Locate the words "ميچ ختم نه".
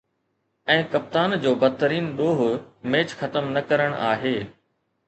2.97-3.69